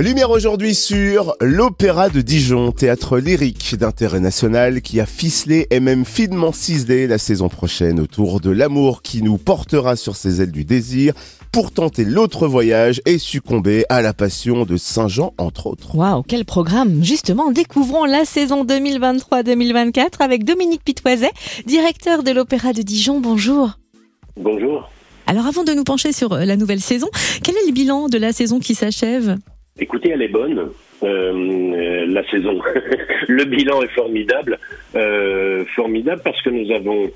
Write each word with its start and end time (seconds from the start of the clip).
Lumière 0.00 0.30
aujourd'hui 0.30 0.76
sur 0.76 1.34
l'Opéra 1.40 2.08
de 2.08 2.20
Dijon, 2.20 2.70
théâtre 2.70 3.18
lyrique 3.18 3.74
d'intérêt 3.74 4.20
national 4.20 4.80
qui 4.80 5.00
a 5.00 5.06
ficelé 5.06 5.66
et 5.72 5.80
même 5.80 6.04
finement 6.04 6.52
ciselé 6.52 7.08
la 7.08 7.18
saison 7.18 7.48
prochaine 7.48 7.98
autour 7.98 8.38
de 8.40 8.50
l'amour 8.50 9.02
qui 9.02 9.22
nous 9.22 9.38
portera 9.38 9.96
sur 9.96 10.14
ses 10.14 10.40
ailes 10.40 10.52
du 10.52 10.64
désir 10.64 11.14
pour 11.50 11.72
tenter 11.72 12.04
l'autre 12.04 12.46
voyage 12.46 13.00
et 13.06 13.18
succomber 13.18 13.84
à 13.88 14.00
la 14.00 14.14
passion 14.14 14.64
de 14.64 14.76
Saint-Jean 14.76 15.34
entre 15.36 15.66
autres. 15.66 15.96
Waouh, 15.96 16.22
quel 16.22 16.44
programme 16.44 17.02
Justement, 17.02 17.50
découvrons 17.50 18.04
la 18.04 18.24
saison 18.24 18.64
2023-2024 18.64 20.20
avec 20.20 20.44
Dominique 20.44 20.84
Pitoiset, 20.84 21.32
directeur 21.66 22.22
de 22.22 22.30
l'Opéra 22.30 22.72
de 22.72 22.82
Dijon. 22.82 23.18
Bonjour. 23.20 23.72
Bonjour. 24.36 24.88
Alors 25.26 25.46
avant 25.46 25.64
de 25.64 25.72
nous 25.72 25.82
pencher 25.82 26.12
sur 26.12 26.36
la 26.36 26.56
nouvelle 26.56 26.80
saison, 26.80 27.08
quel 27.42 27.56
est 27.56 27.66
le 27.66 27.72
bilan 27.72 28.08
de 28.08 28.16
la 28.16 28.32
saison 28.32 28.60
qui 28.60 28.76
s'achève? 28.76 29.36
Écoutez, 29.80 30.10
elle 30.10 30.22
est 30.22 30.28
bonne. 30.28 30.70
Euh, 31.02 31.06
euh, 31.06 32.06
la 32.08 32.28
saison, 32.30 32.60
le 33.28 33.44
bilan 33.44 33.82
est 33.82 33.94
formidable, 33.94 34.58
euh, 34.96 35.64
formidable 35.76 36.22
parce 36.24 36.40
que 36.42 36.50
nous 36.50 36.70
avons 36.72 37.10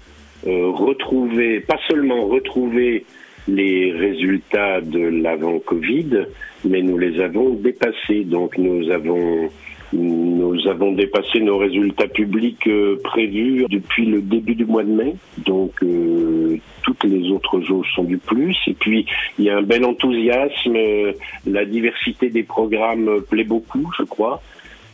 retrouvé, 0.44 1.60
pas 1.60 1.78
seulement 1.88 2.26
retrouvé 2.26 3.04
les 3.46 3.92
résultats 3.92 4.80
de 4.80 4.98
l'avant 4.98 5.60
Covid, 5.60 6.26
mais 6.64 6.82
nous 6.82 6.98
les 6.98 7.20
avons 7.20 7.50
dépassés. 7.50 8.24
Donc 8.24 8.58
nous 8.58 8.90
avons 8.90 9.50
nous 9.92 10.56
avons 10.68 10.92
dépassé 10.92 11.40
nos 11.40 11.58
résultats 11.58 12.08
publics 12.08 12.66
euh, 12.66 12.98
prévus 13.04 13.66
depuis 13.68 14.06
le 14.06 14.22
début 14.22 14.54
du 14.54 14.64
mois 14.64 14.84
de 14.84 14.90
mai. 14.90 15.14
Donc 15.38 15.82
euh, 15.82 16.56
toutes 16.82 17.04
les 17.04 17.30
autres 17.30 17.60
jauges 17.60 17.92
sont 17.94 18.04
du 18.04 18.18
plus. 18.18 18.56
Et 18.66 18.74
puis 18.74 19.06
il 19.38 19.44
y 19.44 19.50
a 19.50 19.58
un 19.58 19.62
bel 19.62 19.84
enthousiasme. 19.84 20.76
Euh, 20.76 21.12
la 21.46 21.64
diversité 21.64 22.30
des 22.30 22.42
programmes 22.42 23.20
plaît 23.28 23.44
beaucoup, 23.44 23.90
je 23.98 24.04
crois. 24.04 24.42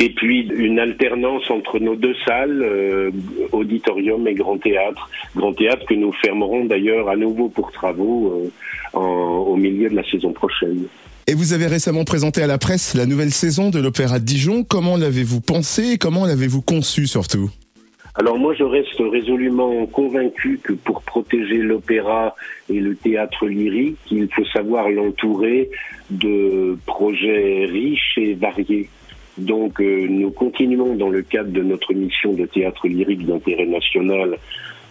Et 0.00 0.10
puis 0.10 0.48
une 0.48 0.78
alternance 0.78 1.50
entre 1.50 1.80
nos 1.80 1.96
deux 1.96 2.14
salles, 2.24 3.12
auditorium 3.50 4.28
et 4.28 4.34
grand 4.34 4.56
théâtre. 4.56 5.10
Grand 5.34 5.52
théâtre 5.52 5.84
que 5.86 5.94
nous 5.94 6.12
fermerons 6.12 6.66
d'ailleurs 6.66 7.08
à 7.08 7.16
nouveau 7.16 7.48
pour 7.48 7.72
travaux 7.72 8.48
au 8.94 9.56
milieu 9.56 9.90
de 9.90 9.96
la 9.96 10.08
saison 10.08 10.32
prochaine. 10.32 10.86
Et 11.30 11.34
vous 11.34 11.52
avez 11.52 11.66
récemment 11.66 12.04
présenté 12.04 12.40
à 12.40 12.46
la 12.46 12.56
presse 12.56 12.94
la 12.94 13.04
nouvelle 13.04 13.32
saison 13.32 13.68
de 13.68 13.78
l'Opéra 13.78 14.18
de 14.18 14.24
Dijon. 14.24 14.64
Comment 14.64 14.96
l'avez-vous 14.96 15.42
pensé 15.42 15.92
et 15.92 15.98
comment 15.98 16.24
l'avez-vous 16.24 16.62
conçu 16.62 17.06
surtout? 17.06 17.50
Alors 18.14 18.38
moi, 18.38 18.54
je 18.54 18.64
reste 18.64 18.98
résolument 18.98 19.84
convaincu 19.84 20.58
que 20.62 20.72
pour 20.72 21.02
protéger 21.02 21.58
l'opéra 21.58 22.34
et 22.70 22.80
le 22.80 22.96
théâtre 22.96 23.46
lyrique, 23.46 23.98
il 24.10 24.26
faut 24.34 24.46
savoir 24.46 24.88
l'entourer 24.88 25.68
de 26.08 26.78
projets 26.86 27.66
riches 27.66 28.16
et 28.16 28.32
variés. 28.32 28.88
Donc 29.36 29.82
euh, 29.82 30.06
nous 30.08 30.30
continuons 30.30 30.96
dans 30.96 31.10
le 31.10 31.20
cadre 31.20 31.50
de 31.50 31.62
notre 31.62 31.92
mission 31.92 32.32
de 32.32 32.46
théâtre 32.46 32.88
lyrique 32.88 33.26
d'intérêt 33.26 33.66
national 33.66 34.38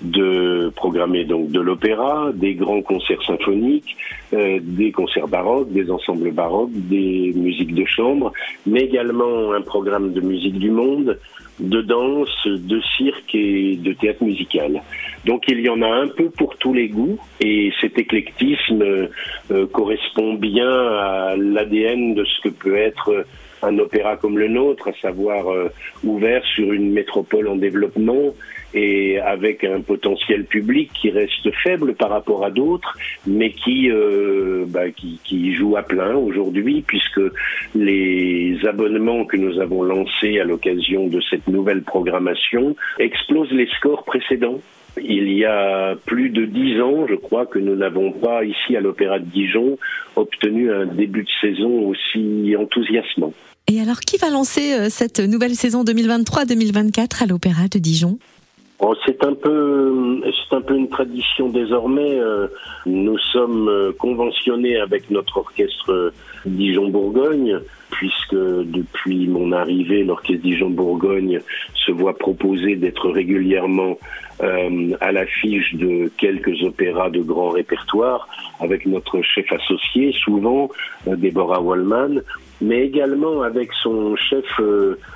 de 0.02 0.72
programmer 0.76 1.26
donc 1.26 1.50
de 1.50 1.60
l'opéra, 1.60 2.32
des 2.34 2.54
grands 2.54 2.82
concerts 2.82 3.22
symphoniques, 3.24 3.98
euh, 4.34 4.60
des 4.62 4.92
concerts 4.92 5.28
baroques, 5.28 5.72
des 5.72 5.90
ensembles 5.90 6.32
baroques, 6.32 6.72
des 6.74 7.34
musiques 7.36 7.74
de 7.74 7.86
chambre, 7.86 8.32
mais 8.66 8.82
également 8.82 9.54
un 9.54 9.62
programme 9.62 10.14
de 10.14 10.22
musique 10.22 10.60
du 10.60 10.70
monde, 10.70 11.18
de 11.60 11.82
danse, 11.82 12.46
de 12.46 12.80
cirque 12.98 13.34
et 13.34 13.76
de 13.78 13.94
théâtre 13.94 14.24
musical. 14.24 14.84
Donc 15.26 15.46
il 15.48 15.60
y 15.62 15.70
en 15.70 15.82
a 15.82 15.90
un 15.90 16.08
peu 16.08 16.30
pour 16.30 16.56
tous 16.58 16.74
les 16.74 16.90
goûts 16.90 17.18
et 17.42 17.72
cet 17.82 17.98
éclectisme 17.98 18.84
euh, 19.52 19.66
correspond 19.72 20.36
bien 20.36 20.70
à 20.70 21.36
l'ADN 21.36 22.14
de 22.14 22.24
ce 22.24 22.42
que 22.42 22.50
peut 22.50 22.78
être 22.78 23.26
un 23.62 23.78
opéra 23.80 24.18
comme 24.18 24.38
le 24.38 24.48
nôtre, 24.48 24.90
à 24.90 24.94
savoir 25.02 25.52
euh, 25.52 25.70
ouvert 26.04 26.44
sur 26.46 26.72
une 26.74 26.92
métropole 26.92 27.48
en 27.48 27.56
développement 27.56 28.34
et 28.74 29.20
avec 29.20 29.64
un 29.64 29.82
potentiel 29.82 30.46
public 30.46 30.92
qui 30.94 31.10
reste 31.10 31.50
faible 31.64 31.96
par 31.96 32.10
rapport 32.10 32.46
à 32.46 32.52
d'autres, 32.52 32.98
mais 33.26 33.52
qui, 33.52 33.90
euh, 33.90 34.66
bah, 34.68 34.92
qui, 34.92 35.20
qui 35.24 35.54
joue 35.54 35.78
à 35.78 35.84
plein 35.84 36.16
aujourd'hui, 36.16 36.84
puisque 36.86 37.22
les 37.76 38.58
abonnements 38.68 39.26
que 39.26 39.38
nous 39.38 39.60
avons 39.60 39.84
lancés 39.84 40.40
à 40.40 40.44
l'occasion 40.44 41.08
de 41.08 41.22
cette 41.30 41.48
nouvelle 41.48 41.84
programmation 41.84 42.76
explosent 43.00 43.52
les 43.52 43.68
scores 43.78 44.04
précédents. 44.04 44.60
Il 45.02 45.32
y 45.32 45.46
a 45.46 45.96
plus 46.06 46.30
de 46.30 46.46
dix 46.46 46.82
ans, 46.82 47.06
je 47.08 47.16
crois, 47.16 47.46
que 47.46 47.60
nous 47.60 47.76
n'avons 47.76 48.12
pas, 48.12 48.44
ici 48.44 48.76
à 48.76 48.82
l'Opéra 48.82 49.20
de 49.20 49.26
Dijon, 49.26 49.78
obtenu 50.16 50.72
un 50.72 50.86
début 50.86 51.24
de 51.24 51.30
saison 51.40 51.88
aussi 51.88 52.56
enthousiasmant. 52.58 53.34
Et 53.70 53.82
alors, 53.82 54.00
qui 54.00 54.16
va 54.16 54.30
lancer 54.30 54.74
euh, 54.74 54.88
cette 54.90 55.20
nouvelle 55.20 55.54
saison 55.54 55.84
2023-2024 55.84 57.24
à 57.24 57.26
l'Opéra 57.26 57.68
de 57.70 57.80
Dijon? 57.80 58.18
Oh, 58.80 58.96
c'est 59.06 59.22
un 59.26 59.34
peu, 59.34 60.22
c'est 60.24 60.56
un 60.56 60.62
peu 60.62 60.78
une 60.78 60.88
tradition 60.88 61.50
désormais. 61.50 62.18
Euh, 62.18 62.48
nous 62.86 63.18
sommes 63.18 63.68
euh, 63.68 63.92
conventionnés 63.92 64.78
avec 64.80 65.12
notre 65.12 65.40
orchestre 65.40 66.14
Dijon-Bourgogne, 66.46 67.60
puisque 67.90 68.36
depuis 68.36 69.28
mon 69.28 69.52
arrivée, 69.52 70.06
l'orchestre 70.06 70.44
Dijon-Bourgogne 70.44 71.42
se 71.74 71.92
voit 71.92 72.18
proposer 72.18 72.78
d'être 72.78 73.10
régulièrement 73.10 73.98
à 74.40 75.12
l'affiche 75.12 75.74
de 75.74 76.12
quelques 76.16 76.62
opéras 76.62 77.10
de 77.10 77.22
grand 77.22 77.50
répertoire, 77.50 78.30
avec 78.60 78.86
notre 78.86 79.24
chef 79.24 79.52
associé, 79.52 80.14
souvent 80.24 80.70
Deborah 81.08 81.60
Wallman, 81.60 82.22
mais 82.62 82.86
également 82.86 83.42
avec 83.42 83.70
son 83.84 84.16
chef 84.16 84.46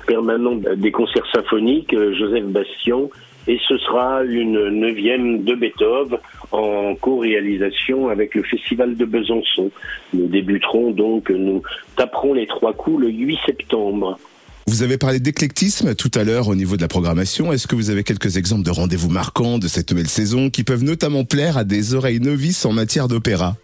permanent 0.06 0.56
des 0.76 0.92
concerts 0.92 1.26
symphoniques, 1.32 1.94
Joseph 1.94 2.44
Bastien, 2.44 3.08
et 3.48 3.58
ce 3.66 3.76
sera 3.78 4.22
une 4.24 4.68
neuvième 4.68 5.42
de 5.42 5.54
Beethoven 5.54 6.18
en 6.52 6.94
co-réalisation 6.94 8.08
avec 8.08 8.34
le 8.34 8.42
Festival 8.42 8.96
de 8.96 9.04
Besançon. 9.04 9.70
Nous 10.12 10.28
débuterons 10.28 10.92
donc, 10.92 11.30
nous 11.30 11.62
taperons 11.96 12.34
les 12.34 12.46
trois 12.46 12.72
coups 12.72 13.00
le 13.02 13.08
8 13.08 13.38
septembre. 13.46 14.18
Vous 14.68 14.84
avez 14.84 14.96
parlé 14.96 15.18
d'éclectisme 15.18 15.94
tout 15.96 16.10
à 16.14 16.22
l'heure 16.22 16.48
au 16.48 16.54
niveau 16.54 16.76
de 16.76 16.82
la 16.82 16.88
programmation. 16.88 17.52
Est-ce 17.52 17.66
que 17.66 17.74
vous 17.74 17.90
avez 17.90 18.04
quelques 18.04 18.36
exemples 18.36 18.62
de 18.62 18.70
rendez-vous 18.70 19.10
marquants 19.10 19.58
de 19.58 19.66
cette 19.66 19.90
nouvelle 19.90 20.08
saison 20.08 20.50
qui 20.50 20.62
peuvent 20.62 20.84
notamment 20.84 21.24
plaire 21.24 21.56
à 21.56 21.64
des 21.64 21.94
oreilles 21.94 22.20
novices 22.20 22.64
en 22.64 22.72
matière 22.72 23.08
d'opéra? 23.08 23.56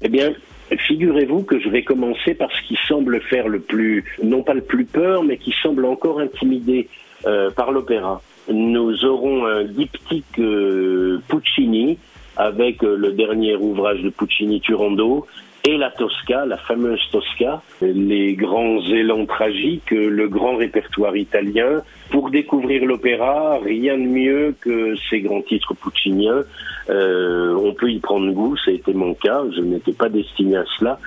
Eh 0.00 0.08
bien, 0.08 0.32
Figurez-vous 0.74 1.42
que 1.42 1.60
je 1.60 1.68
vais 1.68 1.82
commencer 1.82 2.34
par 2.34 2.50
ce 2.50 2.62
qui 2.62 2.76
semble 2.88 3.20
faire 3.20 3.48
le 3.48 3.60
plus, 3.60 4.04
non 4.22 4.42
pas 4.42 4.54
le 4.54 4.62
plus 4.62 4.84
peur, 4.84 5.22
mais 5.22 5.36
qui 5.36 5.54
semble 5.62 5.84
encore 5.84 6.18
intimider 6.18 6.88
euh, 7.26 7.50
par 7.50 7.70
l'opéra. 7.70 8.20
Nous 8.48 9.04
aurons 9.04 9.46
un 9.46 9.64
diptyque 9.64 10.38
euh, 10.38 11.20
Puccini 11.28 11.98
avec 12.36 12.82
euh, 12.82 12.96
le 12.96 13.12
dernier 13.12 13.56
ouvrage 13.56 14.02
de 14.02 14.10
Puccini 14.10 14.60
Turando 14.60 15.26
et 15.64 15.76
la 15.76 15.90
Tosca, 15.90 16.46
la 16.46 16.58
fameuse 16.58 17.00
Tosca, 17.10 17.60
les 17.82 18.34
grands 18.34 18.80
élans 18.82 19.26
tragiques, 19.26 19.90
le 19.90 20.28
grand 20.28 20.56
répertoire 20.56 21.16
italien. 21.16 21.82
Pour 22.10 22.30
découvrir 22.30 22.84
l'opéra, 22.84 23.58
rien 23.64 23.98
de 23.98 24.04
mieux 24.04 24.54
que 24.60 24.94
ces 25.10 25.20
grands 25.20 25.42
titres 25.42 25.74
pucciniens. 25.74 26.42
Euh, 26.88 27.52
on 27.56 27.74
peut 27.74 27.90
y 27.90 27.98
prendre 27.98 28.30
goût, 28.30 28.56
ça 28.58 28.70
a 28.70 28.74
été 28.74 28.92
mon 28.92 29.14
cas, 29.14 29.42
je 29.56 29.60
n'étais 29.60 29.92
pas 29.92 30.08
destiné 30.08 30.56
à 30.56 30.64
cela. 30.78 31.00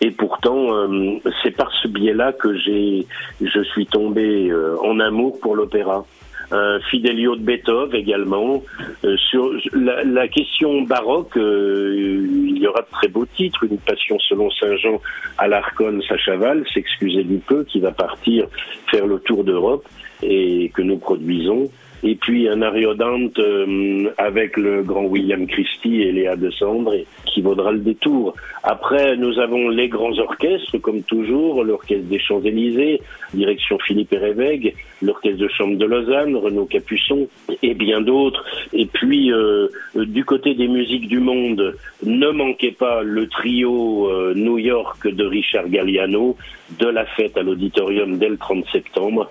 Et 0.00 0.10
pourtant, 0.10 0.74
euh, 0.74 1.18
c'est 1.44 1.54
par 1.54 1.70
ce 1.80 1.86
biais-là 1.86 2.32
que 2.32 2.56
j'ai, 2.56 3.06
je 3.40 3.62
suis 3.62 3.86
tombé 3.86 4.52
en 4.82 4.98
amour 4.98 5.38
pour 5.40 5.54
l'opéra 5.54 6.04
Fidelio 6.90 7.36
de 7.36 7.42
Beethoven 7.42 7.94
également. 7.94 8.62
Euh, 9.04 9.16
sur 9.30 9.50
la, 9.72 10.28
question 10.28 10.82
baroque, 10.82 11.36
euh, 11.36 12.26
il 12.46 12.58
y 12.58 12.66
aura 12.66 12.82
de 12.82 12.90
très 12.90 13.08
beaux 13.08 13.26
titres. 13.26 13.64
Une 13.64 13.78
passion 13.78 14.18
selon 14.28 14.50
Saint 14.50 14.76
Jean 14.76 15.00
à 15.38 15.48
l'Arconne, 15.48 16.02
Sachaval, 16.02 16.64
s'excuser 16.72 17.24
du 17.24 17.38
peu, 17.38 17.64
qui 17.64 17.80
va 17.80 17.92
partir 17.92 18.46
faire 18.90 19.06
le 19.06 19.18
tour 19.20 19.44
d'Europe 19.44 19.86
et 20.22 20.70
que 20.74 20.82
nous 20.82 20.98
produisons 20.98 21.70
et 22.02 22.14
puis 22.14 22.48
un 22.48 22.62
Ariodante 22.62 23.38
euh, 23.38 24.10
avec 24.18 24.56
le 24.56 24.82
grand 24.82 25.04
William 25.04 25.46
Christie 25.46 26.02
et 26.02 26.12
Léa 26.12 26.36
de 26.36 26.50
Sandre 26.50 26.94
qui 27.26 27.42
vaudra 27.42 27.72
le 27.72 27.78
détour. 27.78 28.34
Après, 28.62 29.16
nous 29.16 29.38
avons 29.38 29.68
les 29.68 29.88
grands 29.88 30.18
orchestres, 30.18 30.78
comme 30.78 31.02
toujours, 31.02 31.64
l'orchestre 31.64 32.08
des 32.08 32.18
Champs-Élysées, 32.18 33.00
direction 33.34 33.78
Philippe 33.78 34.12
Révègue, 34.12 34.74
l'orchestre 35.02 35.38
de 35.38 35.48
chambre 35.48 35.76
de 35.76 35.84
Lausanne, 35.84 36.36
Renaud 36.36 36.66
Capuçon 36.66 37.28
et 37.62 37.74
bien 37.74 38.00
d'autres. 38.00 38.44
Et 38.72 38.86
puis, 38.86 39.32
euh, 39.32 39.68
du 39.94 40.24
côté 40.24 40.54
des 40.54 40.68
musiques 40.68 41.08
du 41.08 41.20
monde, 41.20 41.76
ne 42.04 42.30
manquez 42.30 42.72
pas 42.72 43.02
le 43.02 43.28
trio 43.28 44.08
euh, 44.10 44.34
New 44.34 44.58
York 44.58 45.06
de 45.06 45.24
Richard 45.24 45.68
Galliano, 45.68 46.36
de 46.78 46.86
la 46.86 47.04
fête 47.04 47.36
à 47.36 47.42
l'auditorium 47.42 48.18
dès 48.18 48.28
le 48.28 48.36
30 48.36 48.64
septembre, 48.72 49.28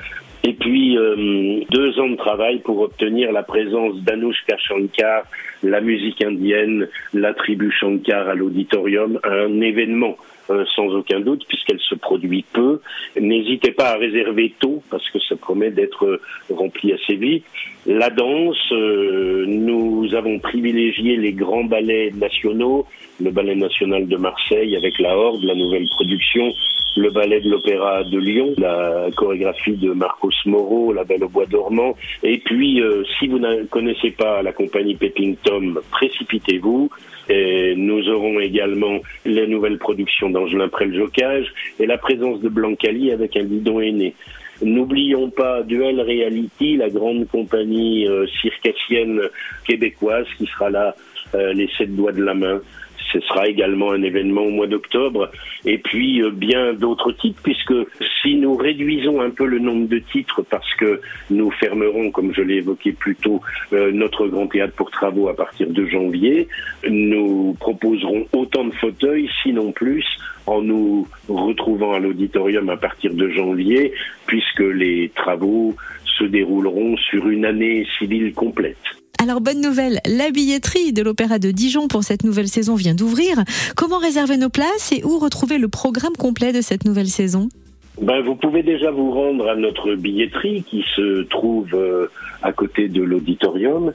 et 0.49 0.53
puis 0.53 0.97
euh, 0.97 1.61
deux 1.69 1.99
ans 1.99 2.09
de 2.09 2.15
travail 2.15 2.57
pour 2.61 2.79
obtenir 2.81 3.31
la 3.31 3.43
présence 3.43 4.01
d'Anushka 4.01 4.57
Shankar, 4.57 5.25
la 5.61 5.79
musique 5.79 6.23
indienne, 6.23 6.87
la 7.13 7.35
tribu 7.35 7.71
Shankar 7.71 8.27
à 8.27 8.33
l'auditorium, 8.33 9.19
un 9.23 9.61
événement 9.61 10.17
euh, 10.49 10.65
sans 10.75 10.87
aucun 10.87 11.19
doute, 11.19 11.45
puisqu'elle 11.47 11.79
se 11.79 11.93
produit 11.93 12.43
peu. 12.51 12.81
N'hésitez 13.21 13.69
pas 13.69 13.91
à 13.91 13.97
réserver 13.97 14.51
tôt, 14.59 14.81
parce 14.89 15.07
que 15.11 15.19
ça 15.19 15.35
promet 15.35 15.69
d'être 15.69 16.19
rempli 16.49 16.93
assez 16.93 17.13
vite. 17.13 17.45
La 17.85 18.09
danse, 18.09 18.71
euh, 18.71 19.45
nous 19.47 20.15
avons 20.15 20.39
privilégié 20.39 21.15
les 21.15 21.33
grands 21.33 21.65
ballets 21.65 22.09
nationaux, 22.15 22.87
le 23.21 23.29
Ballet 23.29 23.55
national 23.55 24.07
de 24.07 24.17
Marseille 24.17 24.75
avec 24.75 24.97
la 24.97 25.15
Horde, 25.15 25.43
la 25.43 25.53
nouvelle 25.53 25.87
production, 25.89 26.51
le 26.95 27.09
ballet 27.09 27.41
de 27.41 27.50
l'Opéra 27.50 28.03
de 28.03 28.18
Lyon, 28.18 28.53
la 28.57 29.07
chorégraphie 29.15 29.77
de 29.77 29.91
Marcos 29.91 30.31
Moreau, 30.45 30.94
La 30.94 31.03
Belle 31.03 31.24
au 31.24 31.30
Bois 31.30 31.45
dormant. 31.45 31.95
Et 32.24 32.38
puis, 32.39 32.81
euh, 32.81 33.03
si 33.18 33.27
vous 33.27 33.39
ne 33.39 33.63
connaissez 33.65 34.12
pas 34.12 34.41
la 34.41 34.51
compagnie 34.51 34.95
Pepping 34.95 35.36
Tom, 35.44 35.80
précipitez-vous. 35.91 36.89
Et 37.30 37.75
nous 37.77 38.09
aurons 38.09 38.39
également 38.39 39.00
les 39.25 39.45
nouvelles 39.47 39.77
productions 39.77 40.30
d'Angelin 40.30 40.68
Preljocage 40.68 41.45
et 41.80 41.86
la 41.86 41.97
présence 41.97 42.41
de 42.41 42.50
Blancali 42.50 43.12
avec 43.12 43.38
un 43.38 43.44
bidon 43.44 43.80
aîné. 43.80 44.15
N'oublions 44.62 45.30
pas 45.30 45.63
Duel 45.63 46.01
Reality, 46.01 46.75
la 46.75 46.89
grande 46.89 47.27
compagnie 47.27 48.07
euh, 48.07 48.25
circassienne 48.42 49.21
québécoise 49.65 50.25
qui 50.38 50.45
sera 50.47 50.69
là 50.69 50.95
euh, 51.35 51.53
les 51.53 51.69
sept 51.77 51.95
doigts 51.95 52.12
de 52.12 52.24
la 52.24 52.33
main 52.33 52.59
ce 53.11 53.19
sera 53.21 53.47
également 53.47 53.91
un 53.91 54.01
événement 54.01 54.41
au 54.41 54.50
mois 54.50 54.67
d'octobre. 54.67 55.31
Et 55.65 55.77
puis 55.77 56.21
euh, 56.21 56.31
bien 56.31 56.73
d'autres 56.73 57.11
titres, 57.11 57.41
puisque 57.44 57.73
si 58.21 58.35
nous 58.35 58.56
réduisons 58.56 59.21
un 59.21 59.29
peu 59.29 59.45
le 59.45 59.59
nombre 59.59 59.88
de 59.88 60.00
titres, 60.00 60.41
parce 60.44 60.73
que 60.75 61.01
nous 61.29 61.51
fermerons, 61.51 62.11
comme 62.11 62.33
je 62.33 62.41
l'ai 62.41 62.56
évoqué 62.56 62.91
plus 62.91 63.15
tôt, 63.15 63.41
euh, 63.73 63.91
notre 63.91 64.27
grand 64.27 64.47
théâtre 64.47 64.73
pour 64.75 64.91
travaux 64.91 65.27
à 65.27 65.35
partir 65.35 65.69
de 65.69 65.85
janvier, 65.85 66.47
nous 66.88 67.56
proposerons 67.59 68.27
autant 68.33 68.65
de 68.65 68.73
fauteuils, 68.73 69.29
sinon 69.44 69.71
plus, 69.71 70.06
en 70.45 70.61
nous 70.61 71.07
retrouvant 71.27 71.94
à 71.94 72.00
l'auditorium 72.00 72.69
à 72.69 72.77
partir 72.77 73.13
de 73.13 73.29
janvier, 73.29 73.94
puisque 74.25 74.61
les 74.61 75.09
travaux 75.15 75.75
se 76.17 76.23
dérouleront 76.23 76.97
sur 76.97 77.29
une 77.29 77.45
année 77.45 77.85
civile 77.97 78.33
complète. 78.33 78.98
Alors 79.21 79.42
bonne 79.42 79.60
nouvelle, 79.60 80.00
la 80.06 80.31
billetterie 80.31 80.94
de 80.94 81.04
l'Opéra 81.04 81.39
de 81.39 81.51
Dijon 81.51 81.89
pour 81.89 82.04
cette 82.04 82.24
nouvelle 82.24 82.48
saison 82.48 82.75
vient 82.75 82.95
d'ouvrir. 82.95 83.36
Comment 83.75 83.98
réserver 83.98 84.38
nos 84.38 84.48
places 84.48 84.94
et 84.94 85.04
où 85.04 85.19
retrouver 85.19 85.57
le 85.57 85.68
programme 85.68 86.16
complet 86.18 86.54
de 86.54 86.62
cette 86.62 86.86
nouvelle 86.86 87.07
saison? 87.07 87.50
Ben, 88.01 88.21
vous 88.21 88.36
pouvez 88.36 88.63
déjà 88.63 88.92
vous 88.92 89.12
rendre 89.12 89.50
à 89.50 89.56
notre 89.56 89.95
billetterie 89.95 90.63
qui 90.63 90.86
se 90.95 91.24
trouve 91.24 91.74
euh, 91.74 92.07
à 92.42 92.54
côté 92.54 92.88
de 92.88 93.04
l'auditorium 93.04 93.92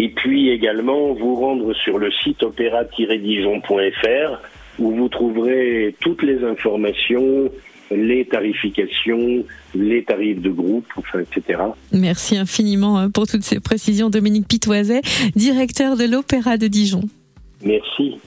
et 0.00 0.08
puis 0.08 0.50
également 0.50 1.12
vous 1.12 1.36
rendre 1.36 1.72
sur 1.74 1.98
le 1.98 2.10
site 2.10 2.42
opéra-dijon.fr 2.42 4.40
où 4.78 4.90
vous 4.90 5.08
trouverez 5.08 5.94
toutes 6.00 6.22
les 6.22 6.42
informations 6.44 7.50
les 7.90 8.24
tarifications, 8.24 9.44
les 9.74 10.04
tarifs 10.04 10.40
de 10.40 10.50
groupe, 10.50 10.86
enfin, 10.96 11.20
etc. 11.20 11.60
Merci 11.92 12.36
infiniment 12.36 12.98
euh, 12.98 13.08
pour 13.08 13.26
toutes 13.26 13.42
ces 13.42 13.60
précisions, 13.60 14.10
Dominique 14.10 14.48
Pitoiset, 14.48 15.02
directeur 15.36 15.96
de 15.96 16.04
l'Opéra 16.04 16.56
de 16.56 16.66
Dijon. 16.66 17.02
Merci. 17.62 18.18